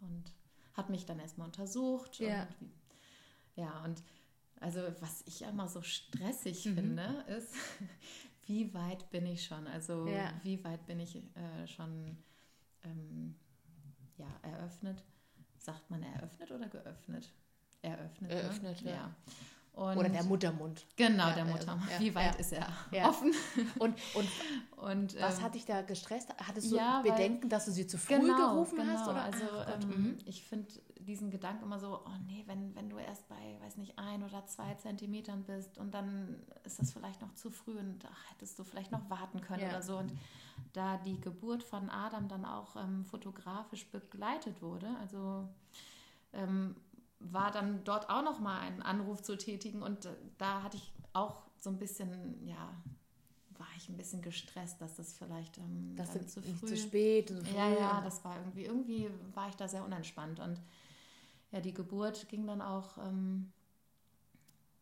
[0.00, 0.34] und
[0.74, 2.18] hat mich dann erstmal untersucht.
[2.18, 2.42] Ja.
[2.42, 2.70] Und,
[3.56, 4.02] ja, und
[4.60, 6.74] also was ich immer so stressig mhm.
[6.74, 7.54] finde, ist,
[8.46, 9.66] wie weit bin ich schon?
[9.66, 10.32] Also ja.
[10.42, 12.16] wie weit bin ich äh, schon
[12.84, 13.34] ähm,
[14.16, 15.04] ja, eröffnet?
[15.60, 17.32] sagt man eröffnet oder geöffnet?
[17.82, 18.30] Eröffnet.
[18.30, 18.40] Ne?
[18.42, 18.90] Eröffnet, ne?
[18.90, 19.14] ja.
[19.72, 20.84] Und oder der Muttermund.
[20.96, 21.90] Genau, ja, der Muttermund.
[21.90, 22.68] Ja, Wie weit ja, ist er
[23.08, 23.32] offen?
[23.78, 24.28] Und, und,
[24.76, 26.28] und was ähm, hat dich da gestresst?
[26.36, 28.92] Hattest du Bedenken, dass du sie zu früh genau, gerufen genau.
[28.92, 29.08] hast?
[29.08, 29.22] Oder?
[29.22, 30.18] Also ähm, mhm.
[30.26, 33.98] ich finde diesen Gedanken immer so, oh nee, wenn, wenn du erst bei, weiß nicht,
[33.98, 38.30] ein oder zwei Zentimetern bist und dann ist das vielleicht noch zu früh und ach,
[38.32, 39.96] hättest du vielleicht noch warten können oder so.
[39.96, 40.12] Und
[40.72, 45.48] da die Geburt von Adam dann auch ähm, fotografisch begleitet wurde, also
[46.32, 46.76] ähm,
[47.20, 50.92] war dann dort auch noch mal einen Anruf zu tätigen und äh, da hatte ich
[51.12, 52.74] auch so ein bisschen, ja,
[53.58, 56.66] war ich ein bisschen gestresst, dass das vielleicht ähm, das dann zu, früh.
[56.66, 57.28] zu spät.
[57.28, 57.56] Zu früh.
[57.56, 60.60] Ja, ja, das war irgendwie, irgendwie war ich da sehr unentspannt und
[61.52, 62.96] ja, die Geburt ging dann auch.
[62.98, 63.52] Ähm,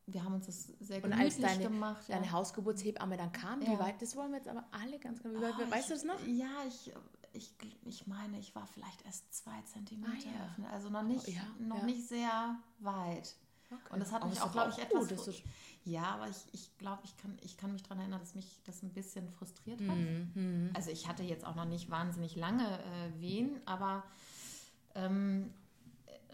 [0.06, 2.04] wir haben uns das sehr gemütlich und als deine, gemacht.
[2.08, 2.32] Deine ja.
[2.32, 3.72] Hausgeburtshebamme dann kam, ja.
[3.72, 6.04] wie weit, das wollen wir jetzt aber alle ganz genau, oh, weißt ich, du das
[6.04, 6.26] noch?
[6.26, 6.92] Ja, ich,
[7.32, 10.68] ich, ich meine, ich war vielleicht erst zwei Zentimeter ah, ja.
[10.70, 13.34] also noch nicht, oh, noch nicht sehr weit.
[13.70, 13.80] Okay.
[13.90, 15.08] Und das hat mich auch, glaube ich, etwas.
[15.08, 15.42] Gut,
[15.84, 18.82] ja, aber ich, ich glaube, ich kann, ich kann mich daran erinnern, dass mich das
[18.82, 19.96] ein bisschen frustriert hat.
[19.96, 20.70] Mhm.
[20.74, 24.04] Also ich hatte jetzt auch noch nicht wahnsinnig lange äh, Wehen, aber
[24.94, 25.52] ähm,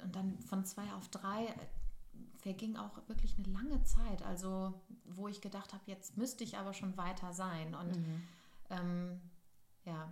[0.03, 1.55] und dann von zwei auf drei äh,
[2.39, 4.23] verging auch wirklich eine lange Zeit.
[4.23, 4.75] Also
[5.07, 7.75] wo ich gedacht habe, jetzt müsste ich aber schon weiter sein.
[7.75, 8.23] Und mhm.
[8.71, 9.21] ähm,
[9.85, 10.11] ja,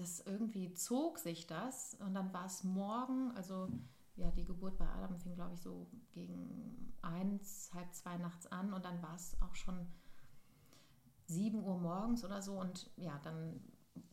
[0.00, 3.68] das irgendwie zog sich das und dann war es morgen, also
[4.16, 8.72] ja, die Geburt bei Adam fing, glaube ich, so gegen eins, halb zwei nachts an
[8.72, 9.86] und dann war es auch schon
[11.26, 13.60] sieben Uhr morgens oder so und ja, dann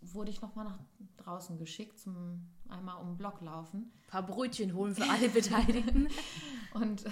[0.02, 0.80] wurde ich nochmal nach
[1.18, 3.92] draußen geschickt zum einmal um den Block laufen.
[4.04, 6.10] Ein paar Brötchen holen für alle Beteiligten.
[6.74, 7.06] und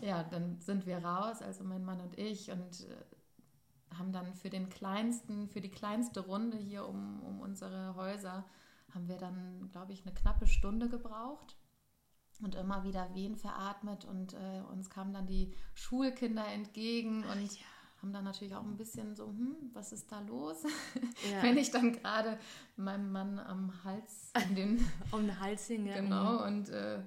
[0.00, 3.04] ja, dann sind wir raus, also mein Mann und ich und äh,
[4.00, 8.44] haben dann für den kleinsten, für die kleinste Runde hier um, um unsere Häuser,
[8.92, 11.56] haben wir dann, glaube ich, eine knappe Stunde gebraucht
[12.42, 17.64] und immer wieder Wehen veratmet und äh, uns kamen dann die Schulkinder entgegen und ja.
[18.00, 20.64] haben dann natürlich auch ein bisschen so, hm, was ist da los?
[21.30, 21.42] Ja.
[21.42, 22.38] Wenn ich dann gerade
[22.76, 25.94] meinem Mann am Hals um den, um den Hals hing, ja.
[26.00, 26.46] Genau, mhm.
[26.46, 27.02] und äh,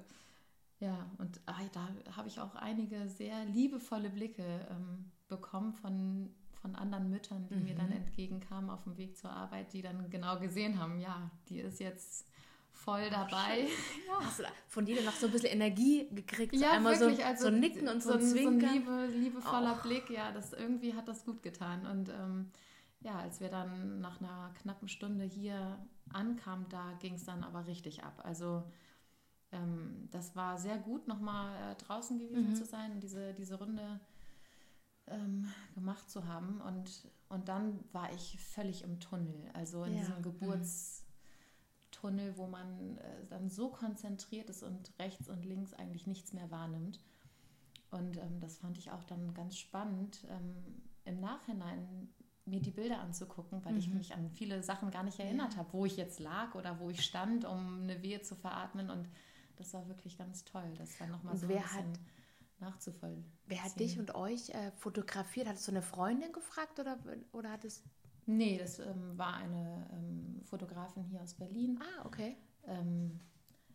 [0.80, 6.74] ja, und ah, da habe ich auch einige sehr liebevolle Blicke ähm, bekommen von, von
[6.76, 7.62] anderen Müttern, die mhm.
[7.64, 7.96] mir dann mhm.
[7.96, 12.26] entgegenkamen auf dem Weg zur Arbeit, die dann genau gesehen haben, ja, die ist jetzt
[12.72, 13.68] voll dabei.
[14.08, 14.24] Ja.
[14.24, 16.54] Hast du von dir noch so ein bisschen Energie gekriegt?
[16.54, 18.60] Ja, einmal wirklich, so, also so nicken und so, so ein Zwinkern.
[18.60, 19.82] So ein liebe, liebevoller oh.
[19.82, 21.84] Blick, ja, das irgendwie hat das gut getan.
[21.84, 22.50] Und ähm,
[23.00, 25.78] ja, als wir dann nach einer knappen Stunde hier
[26.14, 28.22] ankamen, da ging es dann aber richtig ab.
[28.24, 28.62] Also
[29.52, 32.54] ähm, das war sehr gut, nochmal äh, draußen gewesen mhm.
[32.54, 34.00] zu sein und diese, diese Runde
[35.08, 36.60] ähm, gemacht zu haben.
[36.60, 40.00] Und, und dann war ich völlig im Tunnel, also in ja.
[40.00, 40.22] diesem.
[40.22, 40.64] Mhm
[42.04, 46.50] Tunnel, wo man äh, dann so konzentriert ist und rechts und links eigentlich nichts mehr
[46.50, 47.00] wahrnimmt.
[47.90, 52.08] Und ähm, das fand ich auch dann ganz spannend, ähm, im Nachhinein
[52.44, 53.78] mir die Bilder anzugucken, weil mhm.
[53.78, 55.60] ich mich an viele Sachen gar nicht erinnert ja.
[55.60, 58.90] habe, wo ich jetzt lag oder wo ich stand, um eine Wehe zu veratmen.
[58.90, 59.08] Und
[59.56, 62.00] das war wirklich ganz toll, das dann nochmal so ein bisschen hat,
[62.64, 63.24] nachzuvollziehen.
[63.46, 65.48] Wer hat dich und euch äh, fotografiert?
[65.48, 66.98] Hattest du eine Freundin gefragt oder,
[67.32, 67.84] oder hattest
[68.26, 71.78] Nee, das ähm, war eine ähm, Fotografin hier aus Berlin.
[71.80, 72.36] Ah, okay.
[72.66, 73.20] Ähm,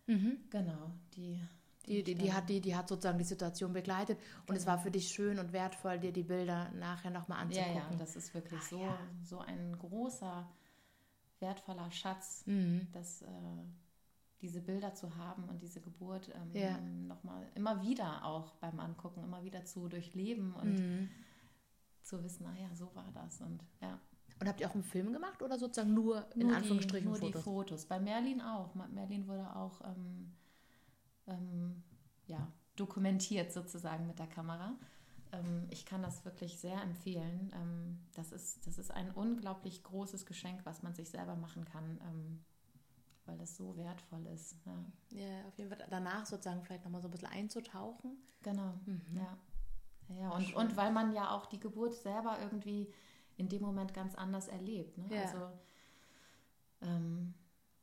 [0.08, 0.38] mhm.
[0.50, 1.40] Genau, die.
[1.86, 4.60] Die, die, die, hat, die, die hat sozusagen die Situation begleitet und genau.
[4.60, 7.76] es war für dich schön und wertvoll, dir die Bilder nachher nochmal anzugucken.
[7.76, 9.00] Ja, ja, das ist wirklich Ach, so, ja.
[9.24, 10.48] so ein großer,
[11.40, 12.88] wertvoller Schatz, mhm.
[12.92, 13.28] dass äh,
[14.42, 16.80] diese Bilder zu haben und diese Geburt ähm, ja.
[16.80, 21.10] nochmal immer wieder auch beim Angucken, immer wieder zu durchleben und mhm.
[22.04, 24.00] zu wissen, naja, so war das und ja.
[24.40, 27.18] Und habt ihr auch einen Film gemacht oder sozusagen nur in nur Anführungsstrichen die, nur
[27.20, 27.42] Fotos?
[27.42, 27.86] die Fotos.
[27.86, 28.74] Bei Merlin auch.
[28.74, 30.32] Merlin wurde auch ähm,
[31.28, 31.84] ähm,
[32.28, 32.48] ja,
[32.78, 34.78] dokumentiert sozusagen mit der Kamera.
[35.34, 37.52] Ähm, ich kann das wirklich sehr empfehlen.
[37.54, 42.00] Ähm, das, ist, das ist ein unglaublich großes Geschenk, was man sich selber machen kann,
[42.08, 42.46] ähm,
[43.30, 44.56] weil das so wertvoll ist.
[44.66, 45.20] Ja.
[45.20, 48.18] ja, auf jeden Fall danach sozusagen vielleicht nochmal so ein bisschen einzutauchen.
[48.42, 49.02] Genau, mhm.
[49.14, 49.38] ja.
[50.20, 52.92] Ja, und, und weil man ja auch die Geburt selber irgendwie
[53.38, 54.98] in dem Moment ganz anders erlebt.
[54.98, 55.06] Ne?
[55.16, 55.22] Ja.
[55.22, 55.52] Also,
[56.82, 57.36] ähm,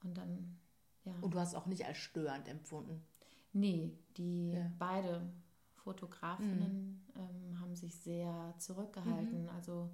[0.02, 0.58] und dann,
[1.04, 1.14] ja.
[1.20, 3.04] Und du hast auch nicht als störend empfunden?
[3.52, 4.70] Nee, die ja.
[4.78, 5.32] beide
[5.76, 7.20] Fotografinnen mhm.
[7.20, 9.48] ähm, haben sich sehr zurückgehalten, mhm.
[9.50, 9.88] also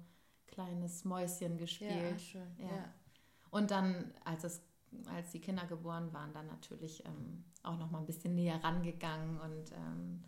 [0.47, 2.11] kleines Mäuschen gespielt.
[2.11, 2.55] Ja, schön.
[2.57, 2.93] Ja.
[3.51, 4.63] Und dann, als es
[5.13, 9.39] als die Kinder geboren waren, dann natürlich ähm, auch noch mal ein bisschen näher rangegangen
[9.39, 10.23] und ähm.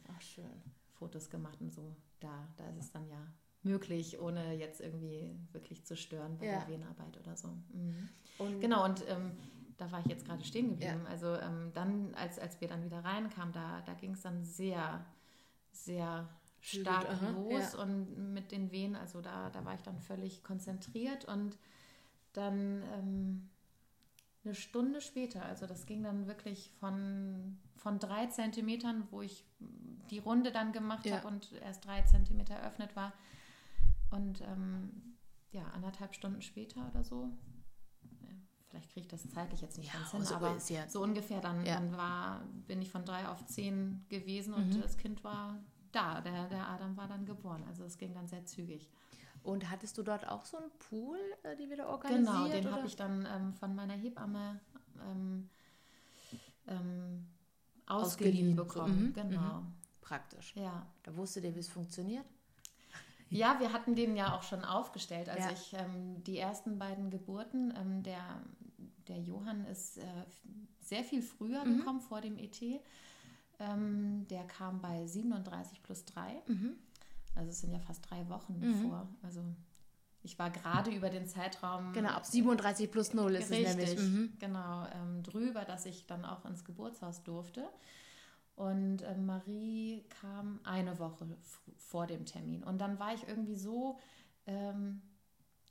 [0.95, 1.95] Fotos gemacht und so.
[2.19, 3.28] Da, da ist es dann ja
[3.63, 6.60] möglich, ohne jetzt irgendwie wirklich zu stören bei ja.
[6.60, 7.49] der Wehenarbeit oder so.
[7.73, 8.10] Mhm.
[8.38, 9.32] Und genau, und ähm,
[9.78, 11.01] da war ich jetzt gerade stehen geblieben.
[11.04, 11.10] Ja.
[11.10, 15.06] Also ähm, dann, als, als wir dann wieder reinkamen, da, da ging es dann sehr,
[15.71, 16.30] sehr
[16.62, 17.84] stark Aha, los ja.
[17.84, 21.58] und mit den Wehen, also da, da war ich dann völlig konzentriert und
[22.34, 23.49] dann ähm,
[24.45, 29.43] eine Stunde später, also das ging dann wirklich von, von drei Zentimetern, wo ich
[30.12, 31.17] die Runde dann gemacht ja.
[31.17, 33.13] habe und erst drei Zentimeter eröffnet war,
[34.12, 35.17] und ähm,
[35.51, 37.29] ja, anderthalb Stunden später oder so,
[38.69, 41.41] vielleicht kriege ich das zeitlich jetzt nicht Ja, ganz hin, so aber ja- so ungefähr
[41.41, 41.75] dann, Ja.
[41.75, 44.81] dann war, bin ich von drei auf zehn gewesen und Mhm.
[44.81, 45.60] das Kind war
[45.91, 46.21] da.
[46.21, 47.63] Der, der Adam war dann geboren.
[47.67, 48.89] Also es ging dann sehr zügig.
[49.45, 52.25] Und hattest du dort auch so einen Pool, äh, die wieder organisiert?
[52.27, 54.60] Genau, den habe ich dann ähm, von meiner Hebamme
[55.10, 55.49] ähm,
[56.67, 57.27] ähm,
[57.86, 57.95] ausgeliehen
[58.49, 59.03] Ausgeliehen, bekommen.
[59.08, 59.63] mhm, genau.
[60.01, 60.53] Praktisch.
[60.55, 60.86] Ja.
[61.03, 62.25] Da wusstet ihr, wie es funktioniert?
[63.31, 65.29] Ja, wir hatten den ja auch schon aufgestellt.
[65.29, 65.51] Also Ja.
[65.53, 68.21] ich, ähm, die ersten beiden Geburten, ähm, der,
[69.08, 70.03] der Johann ist äh,
[70.79, 71.77] sehr viel früher Mhm.
[71.79, 72.62] gekommen, vor dem ET.
[73.60, 76.41] Ähm, der kam bei 37 plus 3.
[77.36, 78.82] Also es sind ja fast drei Wochen Mhm.
[78.89, 79.08] vor.
[79.21, 79.41] Also
[80.24, 84.00] ich war gerade über den Zeitraum Genau, ab 37 plus 0 ist Richtig, es nämlich.
[84.00, 84.34] Mhm.
[84.39, 87.67] genau, ähm, drüber, dass ich dann auch ins Geburtshaus durfte.
[88.56, 91.28] Und ähm, Marie kam eine Woche
[91.78, 92.63] vor dem Termin.
[92.63, 94.00] Und dann war ich irgendwie so,
[94.48, 95.02] ähm,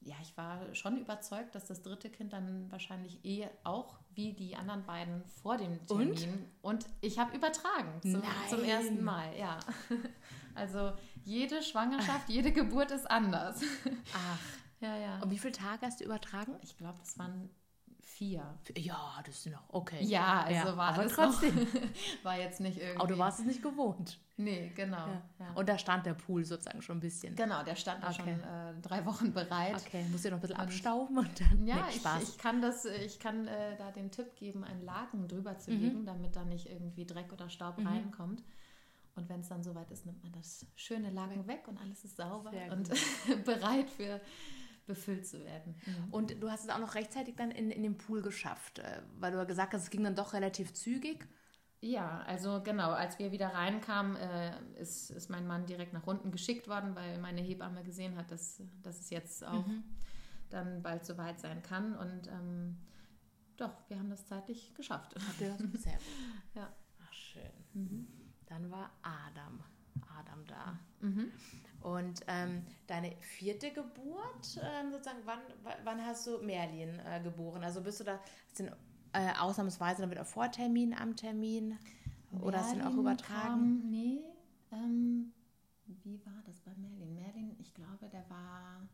[0.03, 4.55] ja, ich war schon überzeugt, dass das dritte Kind dann wahrscheinlich eh auch wie die
[4.55, 6.17] anderen beiden vor dem Und?
[6.17, 6.45] Termin.
[6.61, 9.59] Und, ich habe übertragen zum, zum ersten Mal, ja.
[10.55, 10.93] Also
[11.25, 13.61] jede Schwangerschaft, jede Geburt ist anders.
[14.15, 14.39] Ach,
[14.81, 15.19] Ja, ja.
[15.23, 16.55] und wie viele Tage hast du übertragen?
[16.63, 17.49] Ich glaube, das waren
[18.03, 18.59] vier.
[18.77, 19.99] Ja, das ist noch okay.
[20.05, 21.55] Ja, also Ja, war aber trotzdem.
[21.57, 21.67] Noch,
[22.23, 22.99] war jetzt nicht irgendwie.
[23.01, 24.21] Aber du warst es nicht gewohnt.
[24.37, 24.99] Nee, genau.
[25.07, 25.23] Ja.
[25.39, 25.53] Ja.
[25.55, 27.35] Und da stand der Pool sozusagen schon ein bisschen.
[27.35, 28.17] genau, der stand da Okay.
[28.23, 29.77] schon äh, drei Wochen bereit.
[29.87, 32.85] Okay, musst du noch ein bisschen Und- abstauben und dann Ja, ich, ich kann das,
[32.85, 35.81] ich kann äh, da den Tipp geben, einen Laken drüber zu Mhm.
[35.81, 37.87] legen, damit da nicht irgendwie Dreck oder Staub Mhm.
[37.87, 38.43] reinkommt.
[39.17, 42.17] Und wenn es dann soweit ist, nimmt man das schöne Laken weg und alles ist
[42.17, 42.91] sauber und
[43.45, 44.21] bereit für
[44.87, 45.77] befüllt zu werden.
[45.87, 46.13] Mhm.
[46.13, 49.33] Und du hast es auch noch rechtzeitig dann in, in den Pool geschafft, äh, weil
[49.33, 51.27] du ja gesagt hast, es ging dann doch relativ zügig.
[51.81, 56.31] Ja, also genau, als wir wieder reinkamen, äh, ist, ist mein Mann direkt nach unten
[56.31, 59.85] geschickt worden, weil meine Hebamme gesehen hat, dass, dass es jetzt auch Mhm.
[60.51, 61.97] dann bald soweit sein kann.
[61.97, 62.79] Und ähm,
[63.57, 65.15] doch, wir haben das zeitlich geschafft.
[65.15, 65.83] Habt ihr das?
[65.83, 66.03] Sehr gut.
[66.55, 66.73] Ja.
[67.07, 68.24] Ach, schön.
[68.55, 69.59] Dann war Adam.
[70.17, 70.79] Adam da.
[71.01, 71.33] Mhm.
[71.81, 75.41] Und ähm, deine vierte Geburt, ähm, sozusagen, wann,
[75.83, 77.65] wann hast du Merlin äh, geboren?
[77.65, 78.21] Also bist du da,
[78.57, 78.71] den,
[79.13, 81.77] äh, ausnahmsweise dann wieder vor Termin, am Termin?
[82.41, 83.81] Oder hast du ihn auch Merlin übertragen?
[83.81, 84.21] Kam, nee,
[84.71, 85.33] ähm,
[86.05, 87.13] wie war das bei Merlin?
[87.13, 88.89] Merlin, ich glaube, der war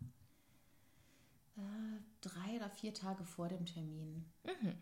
[1.59, 4.25] äh, drei oder vier Tage vor dem Termin.
[4.45, 4.75] Mhm.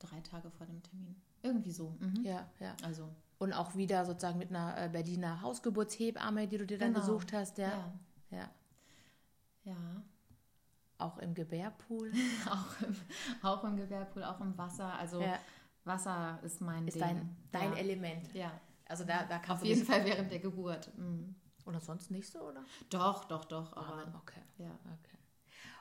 [0.00, 1.14] Drei Tage vor dem Termin.
[1.46, 1.96] Irgendwie so.
[2.00, 2.22] Mhm.
[2.24, 2.74] Ja, ja.
[2.82, 7.00] Also, Und auch wieder sozusagen mit einer äh, Berliner Hausgeburtshebamme, die du dir dann Genau.
[7.06, 7.68] gesucht hast, ja.
[8.30, 8.38] ja.
[8.38, 8.50] ja.
[9.64, 10.02] Ja,
[10.98, 12.12] Auch im Gebärpool.
[12.50, 12.96] auch im,
[13.42, 14.92] auch im Gebärpool, auch im Wasser.
[14.94, 15.38] Also ja.
[15.84, 17.02] Wasser ist mein Ist Ding.
[17.02, 17.78] dein, dein ja.
[17.78, 18.32] Element.
[18.34, 18.52] Ja,
[18.88, 20.96] Also da, da kannst auf jeden Fall während der Geburt.
[20.96, 21.34] Mhm.
[21.64, 22.64] Oder sonst nicht so, oder?
[22.90, 23.76] Doch, doch, doch.
[23.76, 24.40] Aber Aber okay.
[24.58, 25.18] ja, okay.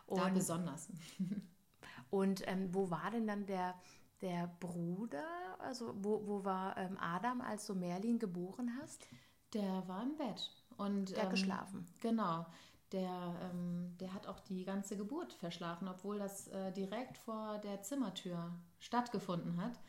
[0.08, 0.90] da Und, besonders.
[2.10, 3.76] und ähm, wo war denn dann der,
[4.22, 5.26] der Bruder?
[5.60, 9.08] Also wo, wo war ähm, Adam, als du Merlin geboren hast?
[9.54, 10.52] Der war im Bett.
[10.78, 11.88] Und, Der hat ähm, geschlafen.
[12.02, 12.46] Genau.
[12.92, 17.82] Der, ähm, der hat auch die ganze Geburt verschlafen, obwohl das äh, direkt vor der
[17.82, 19.80] Zimmertür stattgefunden hat.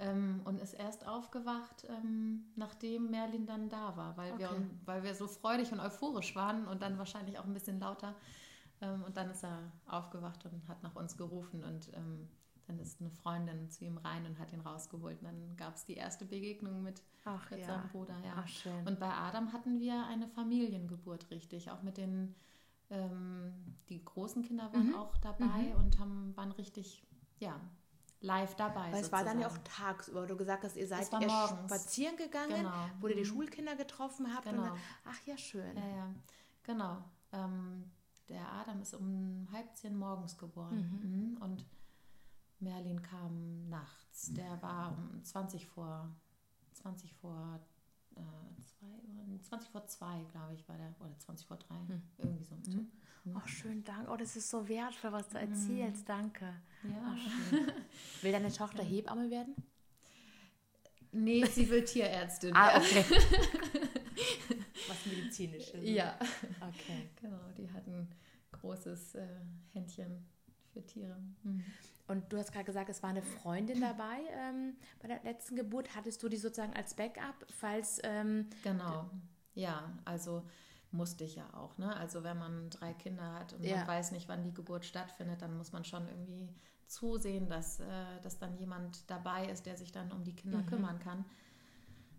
[0.00, 4.70] Ähm, und ist erst aufgewacht, ähm, nachdem Merlin dann da war, weil, wir, Okay.
[4.84, 8.14] weil wir so freudig und euphorisch waren und dann wahrscheinlich auch ein bisschen lauter.
[8.80, 12.28] Ähm, und dann ist er aufgewacht und hat nach uns gerufen und ähm,
[12.68, 15.18] dann ist eine Freundin zu ihm rein und hat ihn rausgeholt.
[15.20, 17.66] Und dann gab es die erste Begegnung mit, Ach mit ja.
[17.66, 18.14] seinem Bruder.
[18.24, 18.34] Ja.
[18.36, 18.86] Ach.
[18.86, 21.70] Und bei Adam hatten wir eine Familiengeburt, richtig.
[21.70, 22.34] Auch mit den,
[22.90, 23.52] ähm,
[23.88, 24.94] die großen Kinder waren Mhm.
[24.94, 27.02] auch dabei und haben, waren richtig,
[27.38, 27.58] ja,
[28.20, 28.92] live dabei.
[28.92, 31.50] Weil es war dann ja auch tagsüber, du gesagt hast, ihr seid morgens.
[31.64, 32.72] spazieren gegangen, Genau.
[33.00, 33.26] wo ihr die Mhm.
[33.26, 34.46] Schulkinder getroffen habt.
[34.46, 34.66] Und Genau.
[34.66, 35.76] dann, ach ja, schön.
[35.76, 36.14] Ja, ja,
[36.64, 36.98] genau.
[37.32, 37.90] Ähm,
[38.28, 41.36] der Adam ist um halb zehn morgens geboren.
[41.36, 41.42] Mhm.
[41.42, 41.64] Und
[42.60, 44.32] Merlin kam nachts.
[44.34, 46.08] Der war um 20 vor,
[46.74, 47.60] 20 vor
[48.16, 48.20] äh,
[48.62, 52.02] zwei Uhr, 20 vor zwei, glaube ich, war der, oder 20 vor drei, Hm.
[52.18, 52.54] irgendwie so.
[52.72, 52.90] Mhm.
[53.34, 54.10] Ach, schön, danke.
[54.10, 56.08] Oh, das ist so wertvoll, was du erzählst.
[56.08, 56.52] Danke.
[56.82, 57.16] Ja.
[57.16, 57.66] Schön.
[58.22, 59.54] Will deine Tochter Hebamme werden?
[61.12, 62.52] Nee, sie will Tierärztin.
[62.56, 63.04] Ah, okay.
[64.88, 65.80] was medizinisches.
[65.82, 66.18] Ja,
[66.60, 67.08] Okay.
[67.20, 67.40] genau.
[67.56, 68.08] Die hat ein
[68.52, 69.26] großes äh,
[69.72, 70.26] Händchen
[70.72, 71.16] für Tiere.
[71.42, 71.64] Mhm.
[72.08, 75.94] Und du hast gerade gesagt, es war eine Freundin dabei ähm, bei der letzten Geburt.
[75.94, 78.00] Hattest du die sozusagen als Backup, falls.
[78.02, 79.10] Ähm, Genau.
[79.54, 80.42] Ja, also
[80.90, 81.76] musste ich ja auch.
[81.76, 81.94] Ne?
[81.96, 83.78] Also wenn man drei Kinder hat und Ja.
[83.78, 86.48] man weiß nicht, wann die Geburt stattfindet, dann muss man schon irgendwie
[86.86, 90.66] zusehen, dass, äh, dass dann jemand dabei ist, der sich dann um die Kinder Mhm.
[90.66, 91.24] kümmern kann.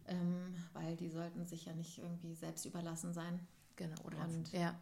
[0.08, 3.40] Ähm, weil die sollten sich ja nicht irgendwie selbst überlassen sein.
[3.76, 4.22] genau, oder?
[4.26, 4.76] Und- ja.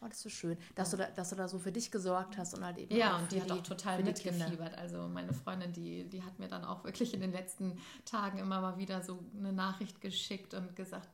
[0.00, 0.98] Oh, das ist so schön, dass, ja.
[0.98, 2.94] du da, dass du da so für dich gesorgt hast und halt eben.
[2.94, 4.78] Ja, und die hat die, auch total mitgefiebert.
[4.78, 8.60] Also meine Freundin, die, die hat mir dann auch wirklich in den letzten Tagen immer
[8.60, 11.08] mal wieder so eine Nachricht geschickt und gesagt,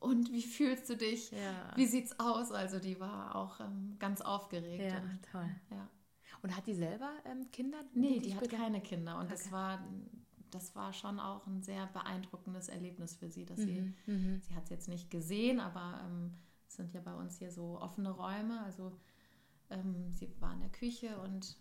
[0.00, 1.30] und wie fühlst du dich?
[1.30, 1.76] Ja.
[1.76, 2.52] Wie sieht's aus?
[2.52, 4.82] Also die war auch ähm, ganz aufgeregt.
[4.82, 5.50] Ja, und, toll.
[5.70, 5.88] Ja.
[6.42, 7.84] Und hat die selber ähm, Kinder?
[7.94, 9.18] Nee, die, die hat keine Kinder.
[9.18, 9.34] Und okay.
[9.34, 9.78] das war
[10.52, 13.94] das war schon auch ein sehr beeindruckendes Erlebnis für sie, dass mhm.
[14.06, 14.40] sie, mhm.
[14.42, 16.34] sie hat es jetzt nicht gesehen, aber ähm,
[16.76, 18.92] sind ja bei uns hier so offene Räume, also
[19.70, 21.56] ähm, sie war in der Küche und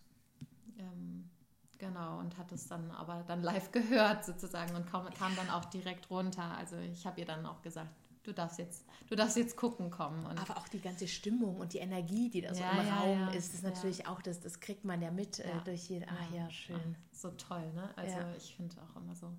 [0.77, 1.29] ähm,
[1.77, 5.65] genau und hat es dann aber dann live gehört sozusagen und kam, kam dann auch
[5.65, 6.57] direkt runter.
[6.57, 7.91] Also ich habe ihr dann auch gesagt,
[8.23, 10.25] du darfst jetzt, du darfst jetzt gucken kommen.
[10.25, 12.95] Und Aber auch die ganze Stimmung und die Energie, die da so ja, im ja,
[12.95, 16.07] Raum ja, ist, ist natürlich auch, das, das kriegt man ja mit äh, durch jeden.
[16.09, 16.79] Ah ja, schön.
[16.79, 17.89] Ach, so toll, ne?
[17.95, 19.31] Also ich finde auch immer so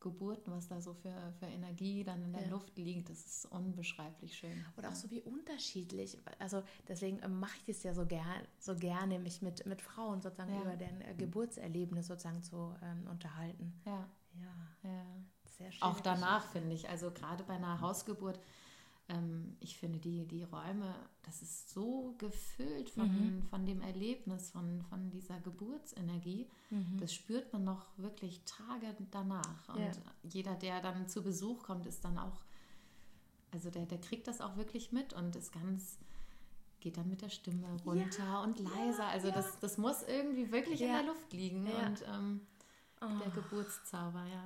[0.00, 4.36] Geburten, was da so für, für Energie dann in der Luft liegt, das ist unbeschreiblich
[4.36, 4.64] schön.
[4.76, 6.16] Und auch so wie unterschiedlich.
[6.38, 8.24] Also deswegen äh, mache ich es ja so, ger
[8.58, 13.74] so gerne, mich mit, mit Frauen sozusagen über deren äh, Geburtserlebnis sozusagen zu ähm, unterhalten.
[13.84, 14.08] Ja.
[14.34, 14.90] Ja.
[14.90, 15.04] ja
[15.58, 15.82] sehr schön.
[15.82, 18.40] Auch danach finde ich, also gerade bei einer Hausgeburt,
[19.10, 23.42] ähm, ich finde die, die Räume, das ist so gefüllt von, mhm.
[23.42, 26.48] von dem Erlebnis, von, von dieser Geburtsenergie.
[26.70, 26.98] Mhm.
[26.98, 29.68] Das spürt man noch wirklich Tage danach.
[29.68, 29.92] Und ja.
[30.22, 32.42] jeder, der dann zu Besuch kommt, ist dann auch,
[33.50, 35.98] also der, der kriegt das auch wirklich mit und ist ganz
[36.80, 39.06] geht dann mit der Stimme runter ja, und leiser.
[39.08, 39.34] also ja.
[39.34, 41.66] das, das muss irgendwie wirklich in der Luft liegen.
[41.66, 42.40] Und ähm,
[43.02, 43.18] Oh.
[43.18, 44.44] Der Geburtszauber, ja.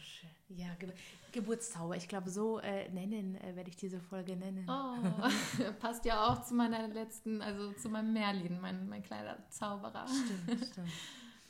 [0.00, 0.30] Schön.
[0.48, 0.92] Ja, Ge
[1.30, 1.96] Geburtszauber.
[1.96, 4.68] Ich glaube, so äh, nennen äh, werde ich diese Folge nennen.
[4.68, 10.06] Oh, passt ja auch zu meiner letzten, also zu meinem Merlin, mein, mein kleiner Zauberer.
[10.06, 10.90] Stimmt, stimmt.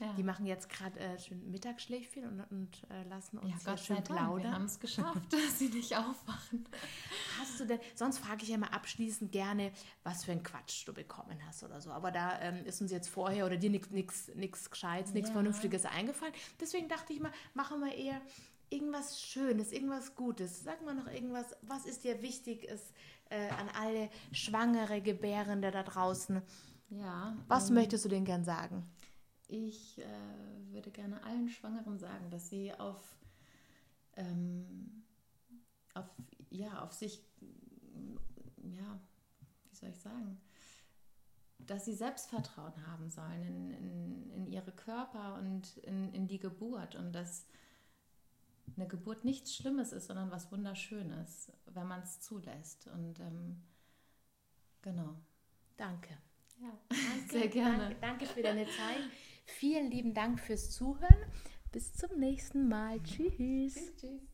[0.02, 0.12] Ja.
[0.14, 4.42] Die machen jetzt gerade äh, schön Mittagsschläfchen und, und äh, lassen uns ja, schön plaudern.
[4.42, 6.66] Wir haben es geschafft, dass sie nicht aufwachen.
[7.38, 10.92] Hast du denn, sonst frage ich ja mal abschließend gerne, was für ein Quatsch du
[10.92, 11.90] bekommen hast oder so.
[11.90, 15.34] Aber da ähm, ist uns jetzt vorher oder dir nichts Gescheites, nichts ja.
[15.34, 16.34] Vernünftiges eingefallen.
[16.60, 18.20] Deswegen dachte ich mal, machen wir eher
[18.70, 20.64] irgendwas Schönes, irgendwas Gutes.
[20.64, 22.92] Sag mal noch irgendwas, was ist dir wichtig ist
[23.32, 26.42] äh, an alle schwangere Gebärende da draußen.
[26.90, 27.34] Ja.
[27.48, 28.86] Was ähm, möchtest du denen gern sagen?
[29.52, 33.18] Ich äh, würde gerne allen Schwangeren sagen, dass sie auf,
[34.16, 35.04] ähm,
[35.92, 36.06] auf,
[36.48, 37.22] ja, auf sich,
[38.62, 38.98] ja,
[39.68, 40.40] wie soll ich sagen,
[41.58, 46.94] dass sie Selbstvertrauen haben sollen in, in, in ihre Körper und in, in die Geburt
[46.94, 47.46] und dass
[48.74, 52.86] eine Geburt nichts Schlimmes ist, sondern was Wunderschönes, wenn man es zulässt.
[52.86, 53.62] Und ähm,
[54.80, 55.14] genau.
[55.76, 56.16] Danke.
[56.58, 57.78] Ja, danke, sehr gerne.
[57.78, 59.10] Danke, danke für deine Zeit.
[59.44, 61.16] Vielen lieben Dank fürs Zuhören.
[61.72, 63.02] Bis zum nächsten Mal.
[63.02, 63.34] Tschüss.
[63.36, 64.31] Tschüss, tschüss.